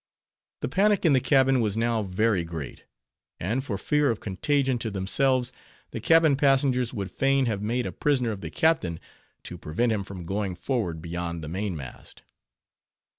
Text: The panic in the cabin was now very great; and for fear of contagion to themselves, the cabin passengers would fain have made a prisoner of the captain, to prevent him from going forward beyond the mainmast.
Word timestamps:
The 0.61 0.67
panic 0.67 1.05
in 1.05 1.13
the 1.13 1.19
cabin 1.19 1.61
was 1.61 1.77
now 1.77 2.01
very 2.01 2.43
great; 2.43 2.85
and 3.39 3.63
for 3.63 3.77
fear 3.77 4.09
of 4.09 4.19
contagion 4.19 4.79
to 4.79 4.89
themselves, 4.89 5.53
the 5.91 5.99
cabin 5.99 6.35
passengers 6.35 6.91
would 6.91 7.11
fain 7.11 7.45
have 7.45 7.61
made 7.61 7.85
a 7.85 7.91
prisoner 7.91 8.31
of 8.31 8.41
the 8.41 8.49
captain, 8.49 8.99
to 9.43 9.59
prevent 9.59 9.91
him 9.91 10.03
from 10.03 10.25
going 10.25 10.55
forward 10.55 11.03
beyond 11.03 11.43
the 11.43 11.47
mainmast. 11.47 12.23